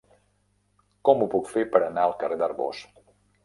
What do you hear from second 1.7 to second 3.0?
per anar al carrer d'Arbós?